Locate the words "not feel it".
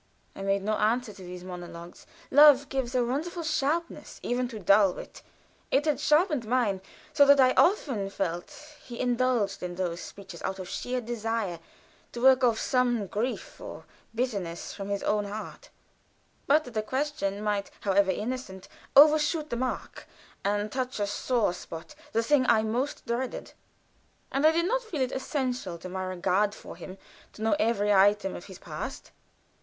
24.65-25.11